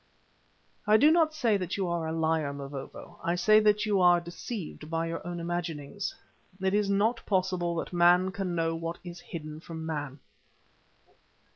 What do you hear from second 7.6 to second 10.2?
that man can know what is hidden from man."